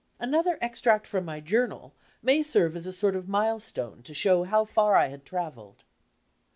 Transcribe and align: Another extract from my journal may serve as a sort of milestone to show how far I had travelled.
Another 0.19 0.57
extract 0.61 1.05
from 1.05 1.25
my 1.25 1.39
journal 1.41 1.93
may 2.23 2.41
serve 2.41 2.75
as 2.75 2.87
a 2.87 2.91
sort 2.91 3.15
of 3.15 3.29
milestone 3.29 4.01
to 4.01 4.15
show 4.15 4.45
how 4.45 4.65
far 4.65 4.95
I 4.95 5.09
had 5.09 5.23
travelled. 5.25 5.83